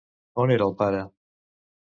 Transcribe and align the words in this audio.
On 0.45 0.53
era 0.55 0.65
el 0.69 0.73
pare? 0.81 1.03